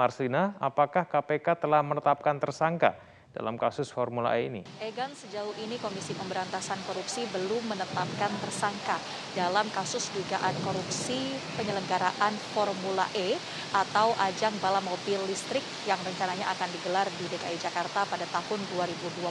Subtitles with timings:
[0.00, 2.96] Marslina, apakah KPK telah menetapkan tersangka
[3.36, 4.62] dalam kasus Formula E ini?
[4.80, 8.96] Egan, sejauh ini Komisi Pemberantasan Korupsi belum menetapkan tersangka
[9.36, 13.36] dalam kasus dugaan korupsi penyelenggaraan Formula E
[13.70, 19.30] atau ajang balap mobil listrik yang rencananya akan digelar di DKI Jakarta pada tahun 2022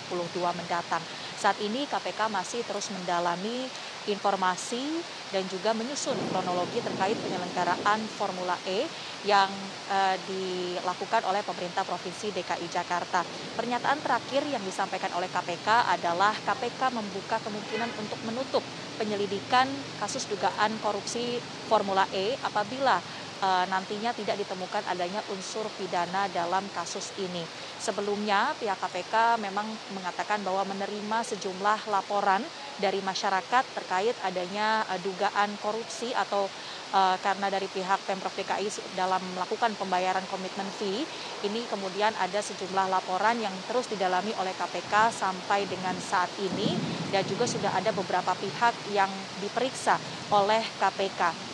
[0.55, 1.03] mendatang.
[1.35, 3.67] Saat ini KPK masih terus mendalami
[4.07, 4.83] informasi
[5.29, 8.89] dan juga menyusun kronologi terkait penyelenggaraan Formula E
[9.27, 9.51] yang
[9.91, 13.21] uh, dilakukan oleh pemerintah Provinsi DKI Jakarta.
[13.53, 15.67] Pernyataan terakhir yang disampaikan oleh KPK
[15.99, 18.63] adalah KPK membuka kemungkinan untuk menutup
[18.97, 19.67] penyelidikan
[20.01, 21.39] kasus dugaan korupsi
[21.71, 22.99] Formula E apabila
[23.41, 27.43] nantinya tidak ditemukan adanya unsur pidana dalam kasus ini.
[27.79, 29.63] Sebelumnya pihak KPK memang
[29.95, 32.43] mengatakan bahwa menerima sejumlah laporan
[32.79, 36.47] dari masyarakat terkait adanya uh, dugaan korupsi atau
[36.95, 41.03] uh, karena dari pihak Pemprov DKI dalam melakukan pembayaran komitmen fee
[41.43, 46.73] ini kemudian ada sejumlah laporan yang terus didalami oleh KPK sampai dengan saat ini
[47.11, 49.11] dan juga sudah ada beberapa pihak yang
[49.43, 49.99] diperiksa
[50.31, 51.51] oleh KPK.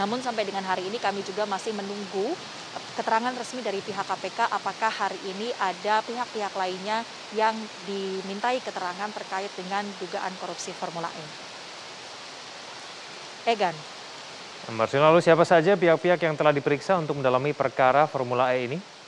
[0.00, 2.32] Namun sampai dengan hari ini kami juga masih menunggu
[2.96, 7.04] keterangan resmi dari pihak KPK apakah hari ini ada pihak-pihak lainnya
[7.36, 11.24] yang dimintai keterangan terkait dengan dugaan korupsi Formula E.
[13.44, 13.76] Egan.
[14.72, 18.99] Marcelo, lalu siapa saja pihak-pihak yang telah diperiksa untuk mendalami perkara Formula E ini?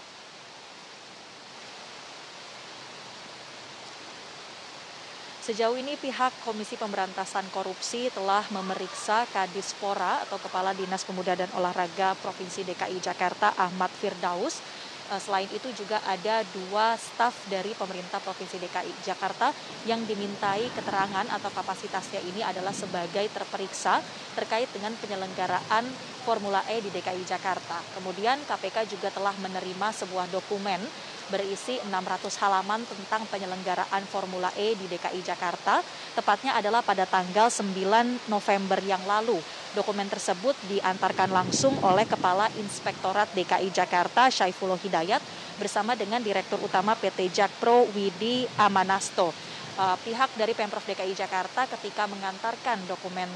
[5.43, 12.15] Sejauh ini pihak Komisi Pemberantasan Korupsi telah memeriksa Kadispora atau Kepala Dinas Pemuda dan Olahraga
[12.23, 14.63] Provinsi DKI Jakarta Ahmad Firdaus.
[15.11, 19.51] Eh, selain itu juga ada dua staf dari pemerintah Provinsi DKI Jakarta
[19.83, 23.99] yang dimintai keterangan atau kapasitasnya ini adalah sebagai terperiksa
[24.39, 25.91] terkait dengan penyelenggaraan
[26.23, 27.83] Formula E di DKI Jakarta.
[27.99, 30.87] Kemudian KPK juga telah menerima sebuah dokumen
[31.31, 35.85] berisi 600 halaman tentang penyelenggaraan Formula E di DKI Jakarta,
[36.19, 39.39] tepatnya adalah pada tanggal 9 November yang lalu.
[39.73, 45.23] Dokumen tersebut diantarkan langsung oleh Kepala Inspektorat DKI Jakarta Syaifullah Hidayat
[45.57, 49.33] bersama dengan Direktur Utama PT Jakpro Widi Amanasto.
[49.73, 53.29] Uh, pihak dari Pemprov DKI Jakarta ketika mengantarkan dokumen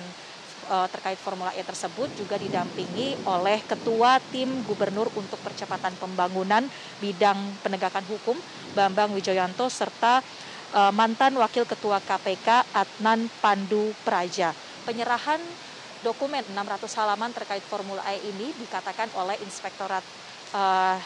[0.91, 6.67] terkait Formula E tersebut juga didampingi oleh Ketua Tim Gubernur untuk Percepatan Pembangunan
[6.99, 8.37] Bidang Penegakan Hukum
[8.75, 10.21] Bambang Wijoyanto serta
[10.75, 14.53] uh, mantan Wakil Ketua KPK Adnan Pandu Praja.
[14.83, 15.39] Penyerahan
[16.05, 20.05] dokumen 600 halaman terkait Formula E ini dikatakan oleh Inspektorat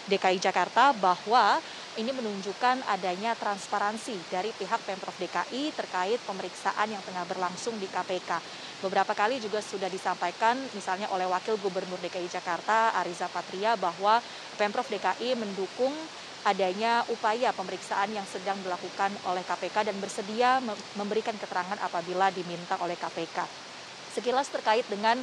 [0.07, 1.59] DKI Jakarta bahwa
[1.99, 8.39] ini menunjukkan adanya transparansi dari pihak Pemprov DKI terkait pemeriksaan yang tengah berlangsung di KPK.
[8.81, 14.23] Beberapa kali juga sudah disampaikan misalnya oleh Wakil Gubernur DKI Jakarta Ariza Patria bahwa
[14.57, 15.93] Pemprov DKI mendukung
[16.41, 20.63] adanya upaya pemeriksaan yang sedang dilakukan oleh KPK dan bersedia
[20.97, 23.45] memberikan keterangan apabila diminta oleh KPK.
[24.11, 25.21] Sekilas terkait dengan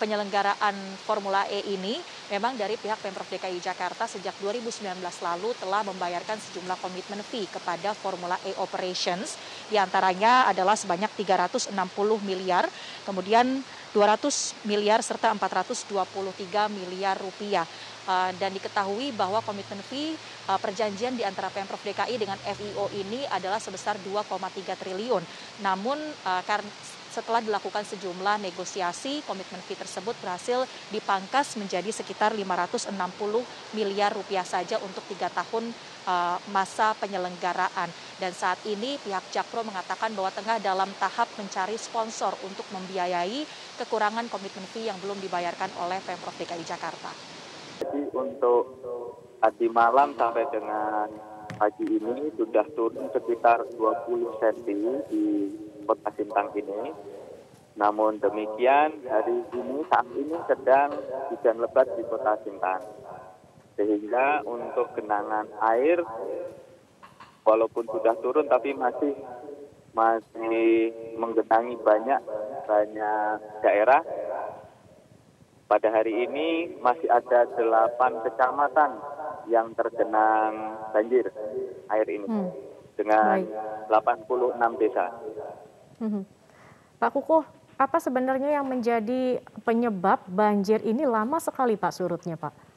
[0.00, 0.72] penyelenggaraan
[1.04, 2.00] Formula E ini
[2.32, 7.92] memang dari pihak Pemprov DKI Jakarta sejak 2019 lalu telah membayarkan sejumlah komitmen fee kepada
[7.92, 9.36] Formula E Operations
[9.68, 11.76] di antaranya adalah sebanyak 360
[12.24, 12.64] miliar
[13.04, 13.60] kemudian
[13.92, 17.68] 200 miliar serta 423 miliar rupiah.
[18.02, 20.18] Uh, dan diketahui bahwa komitmen fee
[20.50, 25.22] uh, perjanjian di antara Pemprov DKI dengan FIO ini adalah sebesar 2,3 triliun.
[25.62, 26.02] Namun
[26.42, 26.66] karena
[27.12, 32.88] setelah dilakukan sejumlah negosiasi, komitmen fee tersebut berhasil dipangkas menjadi sekitar 560
[33.76, 35.76] miliar rupiah saja untuk tiga tahun
[36.08, 37.92] uh, masa penyelenggaraan.
[38.16, 43.44] Dan saat ini pihak Jakpro mengatakan bahwa tengah dalam tahap mencari sponsor untuk membiayai
[43.76, 47.12] kekurangan komitmen fee yang belum dibayarkan oleh Pemprov DKI Jakarta.
[47.84, 48.80] Jadi untuk
[49.42, 51.10] tadi malam sampai dengan
[51.58, 55.26] pagi ini sudah turun sekitar 20 cm di
[55.84, 56.92] kota Sintang ini.
[57.72, 60.92] Namun demikian hari ini saat ini sedang
[61.32, 62.82] hujan lebat di kota Sintang.
[63.76, 66.04] Sehingga untuk genangan air
[67.42, 69.16] walaupun sudah turun tapi masih
[69.92, 72.20] masih menggenangi banyak
[72.64, 74.02] banyak daerah.
[75.68, 78.92] Pada hari ini masih ada delapan kecamatan
[79.48, 81.32] yang tergenang banjir
[81.88, 82.50] air ini hmm.
[83.00, 83.40] dengan
[83.88, 84.28] Baik.
[84.28, 85.06] 86 desa.
[86.02, 86.22] Mhm.
[86.98, 87.46] Pak Kukuh,
[87.78, 92.74] apa sebenarnya yang menjadi penyebab banjir ini lama sekali Pak surutnya Pak?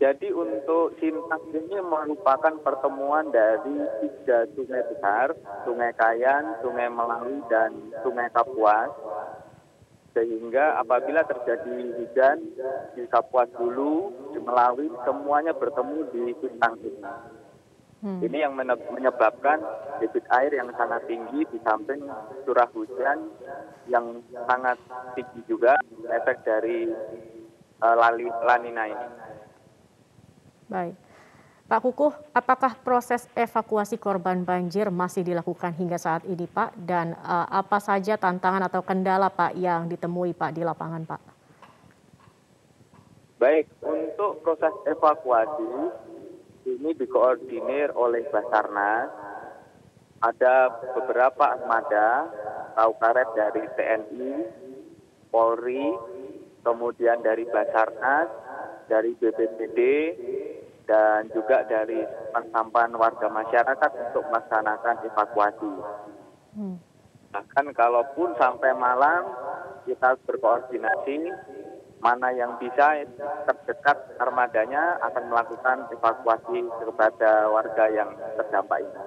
[0.00, 5.36] Jadi untuk Sintang ini merupakan pertemuan dari tiga sungai besar,
[5.68, 7.74] Sungai Kayan, Sungai Melawi, dan
[8.06, 8.94] Sungai Kapuas.
[10.10, 12.42] sehingga apabila terjadi hujan
[12.98, 16.98] di Kapuas dulu, di Melawi, semuanya bertemu di Sintang ini.
[18.00, 18.24] Hmm.
[18.24, 19.60] Ini yang menyebabkan
[20.00, 22.00] debit air yang sangat tinggi di samping
[22.48, 23.28] curah hujan
[23.92, 24.80] yang sangat
[25.12, 25.76] tinggi juga
[26.08, 26.88] efek dari
[27.84, 29.08] uh, lali, lanina ini.
[30.72, 30.96] Baik.
[31.70, 36.74] Pak Kukuh, apakah proses evakuasi korban banjir masih dilakukan hingga saat ini, Pak?
[36.74, 41.22] Dan uh, apa saja tantangan atau kendala, Pak, yang ditemui, Pak, di lapangan, Pak?
[43.38, 45.94] Baik, untuk proses evakuasi
[46.78, 49.10] ini dikoordinir oleh Basarnas.
[50.20, 52.28] Ada beberapa armada,
[52.76, 54.32] tahu karet dari TNI,
[55.32, 55.96] Polri,
[56.60, 58.28] kemudian dari Basarnas,
[58.84, 59.78] dari BPBD,
[60.84, 62.04] dan juga dari
[62.52, 65.74] sampah warga masyarakat untuk melaksanakan evakuasi.
[66.58, 66.76] Hmm.
[67.30, 69.22] Bahkan kalaupun sampai malam
[69.86, 71.30] kita berkoordinasi
[72.00, 73.04] mana yang bisa
[73.44, 78.08] terdekat armadanya akan melakukan evakuasi kepada warga yang
[78.40, 79.00] terdampak ini.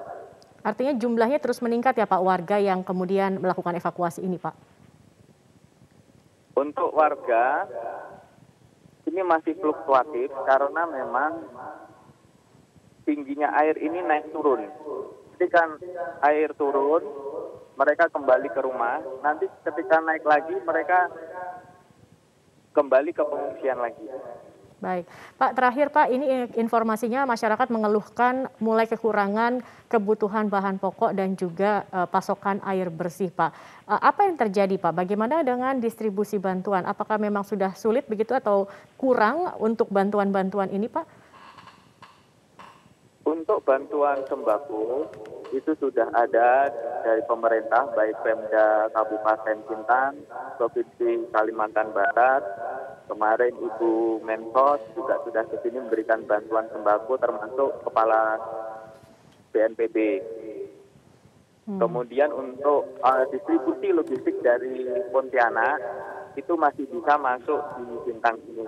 [0.63, 4.55] Artinya jumlahnya terus meningkat ya Pak warga yang kemudian melakukan evakuasi ini Pak?
[6.53, 7.67] Untuk warga
[9.09, 11.43] ini masih fluktuatif karena memang
[13.03, 14.69] tingginya air ini naik turun.
[15.35, 15.67] Ketika
[16.23, 17.03] air turun,
[17.75, 19.03] mereka kembali ke rumah.
[19.19, 21.11] Nanti ketika naik lagi, mereka
[22.73, 24.05] kembali ke pengungsian lagi.
[24.83, 25.07] Baik,
[25.39, 25.55] Pak.
[25.55, 26.27] Terakhir, Pak, ini
[26.59, 33.55] informasinya masyarakat mengeluhkan mulai kekurangan kebutuhan bahan pokok dan juga uh, pasokan air bersih, Pak.
[33.87, 34.91] Uh, apa yang terjadi, Pak?
[34.91, 36.83] Bagaimana dengan distribusi bantuan?
[36.83, 38.67] Apakah memang sudah sulit begitu atau
[38.99, 41.22] kurang untuk bantuan-bantuan ini, Pak?
[43.43, 45.03] Untuk bantuan sembako
[45.51, 46.71] itu sudah ada
[47.03, 50.15] dari pemerintah baik Pemda Kabupaten Sintang,
[50.55, 52.39] Provinsi Kalimantan Barat.
[53.11, 58.39] Kemarin Ibu Mensos juga sudah ke sini memberikan bantuan sembako termasuk kepala
[59.51, 59.97] BNPB.
[61.67, 61.83] Hmm.
[61.83, 65.83] Kemudian untuk uh, distribusi logistik dari Pontianak
[66.39, 68.63] itu masih bisa masuk di Sintang ini.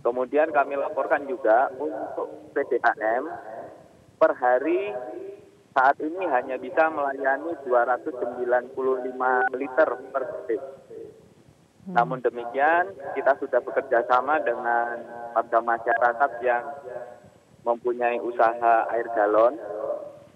[0.00, 3.28] Kemudian kami laporkan juga untuk PDAM
[4.16, 4.92] per hari
[5.76, 8.74] saat ini hanya bisa melayani 295
[9.54, 10.62] liter per detik.
[11.86, 11.94] Hmm.
[11.94, 15.00] Namun demikian, kita sudah bekerja sama dengan
[15.36, 16.64] warga masyarakat yang
[17.62, 19.56] mempunyai usaha air galon.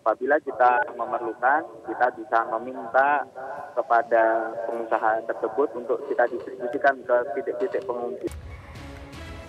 [0.05, 3.25] Apabila kita memerlukan, kita bisa meminta
[3.73, 8.29] kepada pengusaha tersebut untuk kita distribusikan ke titik-titik pengungsi.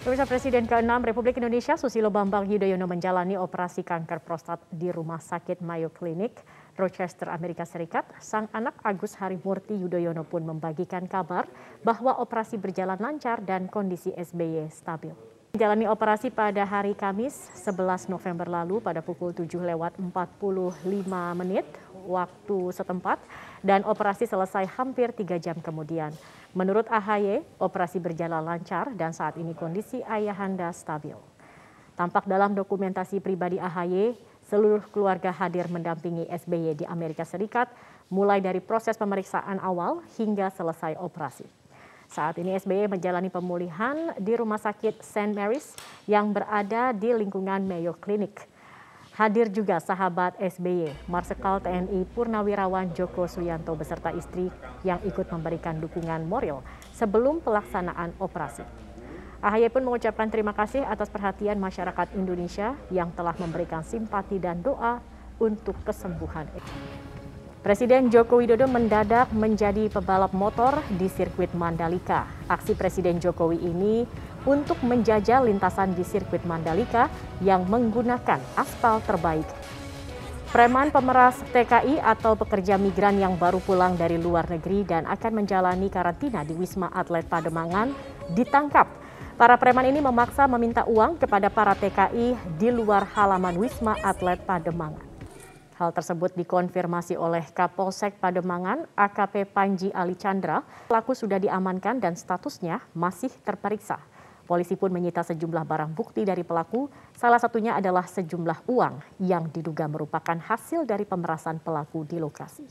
[0.05, 5.65] Pemirsa Presiden ke-6 Republik Indonesia Susilo Bambang Yudhoyono menjalani operasi kanker prostat di Rumah Sakit
[5.65, 6.45] Mayo Clinic,
[6.77, 8.05] Rochester, Amerika Serikat.
[8.21, 11.49] Sang anak Agus Harimurti Yudhoyono pun membagikan kabar
[11.81, 15.09] bahwa operasi berjalan lancar dan kondisi SBY stabil.
[15.57, 20.85] Menjalani operasi pada hari Kamis 11 November lalu pada pukul 7 lewat 45
[21.41, 21.65] menit
[22.05, 23.17] waktu setempat
[23.65, 26.13] dan operasi selesai hampir tiga jam kemudian.
[26.55, 31.17] Menurut AHY, operasi berjalan lancar dan saat ini kondisi ayahanda stabil.
[31.99, 34.15] Tampak dalam dokumentasi pribadi AHY,
[34.47, 37.67] seluruh keluarga hadir mendampingi SBY di Amerika Serikat,
[38.07, 41.47] mulai dari proses pemeriksaan awal hingga selesai operasi.
[42.05, 45.33] Saat ini SBY menjalani pemulihan di Rumah Sakit St.
[45.33, 45.73] Mary's
[46.05, 48.45] yang berada di lingkungan Mayo Clinic.
[49.15, 54.51] Hadir juga sahabat SBY, Marsikal TNI Purnawirawan Joko Suyanto beserta istri
[54.83, 56.59] yang ikut memberikan dukungan moral
[56.91, 58.67] sebelum pelaksanaan operasi.
[59.39, 64.99] AHY pun mengucapkan terima kasih atas perhatian masyarakat Indonesia yang telah memberikan simpati dan doa
[65.39, 66.51] untuk kesembuhan.
[67.65, 72.29] Presiden Joko Widodo mendadak menjadi pebalap motor di sirkuit Mandalika.
[72.45, 74.05] Aksi Presiden Jokowi ini
[74.45, 77.09] untuk menjajal lintasan di sirkuit Mandalika
[77.41, 79.49] yang menggunakan aspal terbaik.
[80.53, 85.89] Preman pemeras TKI atau pekerja migran yang baru pulang dari luar negeri dan akan menjalani
[85.89, 87.89] karantina di Wisma Atlet Pademangan
[88.37, 88.85] ditangkap.
[89.41, 95.04] Para preman ini memaksa meminta uang kepada para TKI di luar halaman Wisma Atlet Pademangan.
[95.75, 100.63] Hal tersebut dikonfirmasi oleh Kapolsek Pademangan AKP Panji Ali Chandra.
[100.87, 103.99] Pelaku sudah diamankan dan statusnya masih terperiksa.
[104.47, 109.91] Polisi pun menyita sejumlah barang bukti dari pelaku, salah satunya adalah sejumlah uang yang diduga
[109.91, 112.63] merupakan hasil dari pemerasan pelaku di lokasi.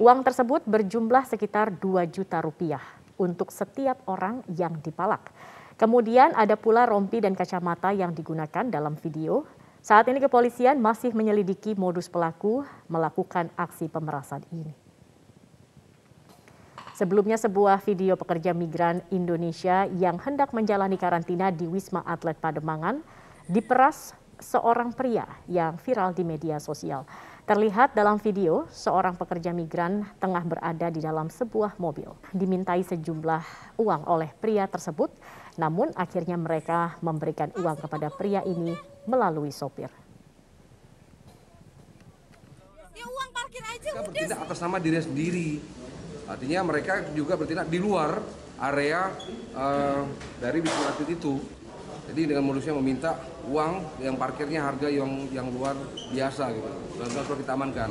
[0.00, 2.80] Uang tersebut berjumlah sekitar 2 juta rupiah
[3.20, 5.28] untuk setiap orang yang dipalak.
[5.76, 9.44] Kemudian ada pula rompi dan kacamata yang digunakan dalam video.
[9.86, 14.74] Saat ini kepolisian masih menyelidiki modus pelaku melakukan aksi pemerasan ini.
[16.90, 22.98] Sebelumnya sebuah video pekerja migran Indonesia yang hendak menjalani karantina di Wisma Atlet Pademangan
[23.46, 24.10] diperas
[24.42, 27.06] seorang pria yang viral di media sosial.
[27.46, 32.10] Terlihat dalam video, seorang pekerja migran tengah berada di dalam sebuah mobil.
[32.34, 35.14] Dimintai sejumlah uang oleh pria tersebut,
[35.54, 38.74] namun akhirnya mereka memberikan uang kepada pria ini
[39.06, 39.86] melalui sopir.
[42.98, 45.50] Ya uang parkir aja mereka bertindak atas nama diri sendiri.
[46.26, 48.26] Artinya mereka juga bertindak di luar
[48.58, 49.14] area
[49.54, 50.02] uh,
[50.42, 51.38] dari Wisma Atlet itu.
[52.06, 53.18] Jadi dengan modusnya meminta
[53.50, 55.74] uang yang parkirnya harga yang yang luar
[56.14, 56.70] biasa gitu.
[57.02, 57.90] Dan itu kita amankan.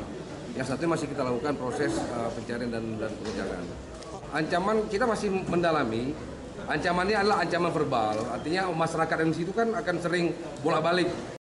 [0.56, 3.64] Yang satu masih kita lakukan proses uh, pencarian dan, dan pengejaran.
[4.32, 6.16] Ancaman kita masih mendalami.
[6.66, 8.16] Ancamannya adalah ancaman verbal.
[8.32, 10.32] Artinya masyarakat di situ kan akan sering
[10.64, 11.35] bolak-balik